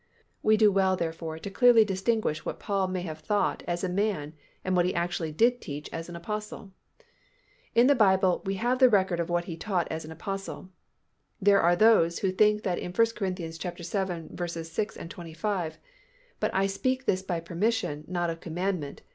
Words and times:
We 0.41 0.57
do 0.57 0.71
well 0.71 0.95
therefore 0.95 1.37
to 1.37 1.51
carefully 1.51 1.85
distinguish 1.85 2.43
what 2.43 2.59
Paul 2.59 2.87
may 2.87 3.03
have 3.03 3.19
thought 3.19 3.61
as 3.67 3.83
a 3.83 3.87
man 3.87 4.33
and 4.65 4.75
what 4.75 4.87
he 4.87 4.95
actually 4.95 5.31
did 5.31 5.61
teach 5.61 5.87
as 5.93 6.09
an 6.09 6.15
Apostle. 6.15 6.71
In 7.75 7.85
the 7.85 7.93
Bible 7.93 8.41
we 8.43 8.55
have 8.55 8.79
the 8.79 8.89
record 8.89 9.19
of 9.19 9.29
what 9.29 9.45
he 9.45 9.55
taught 9.55 9.87
as 9.91 10.03
an 10.03 10.11
Apostle. 10.11 10.71
There 11.39 11.61
are 11.61 11.75
those 11.75 12.17
who 12.17 12.31
think 12.31 12.63
that 12.63 12.79
in 12.79 12.93
1 12.93 13.07
Cor. 13.15 13.29
vii. 13.29 14.63
6, 14.63 14.97
25, 15.13 15.77
"But 16.39 16.51
I 16.51 16.65
speak 16.65 17.05
this 17.05 17.21
by 17.21 17.39
permission, 17.39 18.05
not 18.07 18.31
of 18.31 18.39
commandment 18.41 19.03